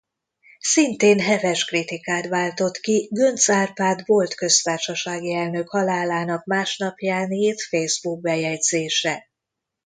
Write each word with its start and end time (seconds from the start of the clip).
Szintén 0.59 1.19
heves 1.19 1.65
kritikát 1.65 2.27
váltott 2.27 2.77
ki 2.77 3.09
Göncz 3.11 3.49
Árpád 3.49 4.01
volt 4.05 4.33
köztársasági 4.35 5.33
elnök 5.33 5.69
halálának 5.69 6.45
másnapján 6.45 7.31
írt 7.31 7.61
Facebook-bejegyzése. 7.61 9.29